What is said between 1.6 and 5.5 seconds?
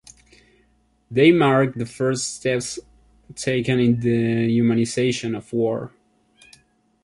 the first steps taken in the humanization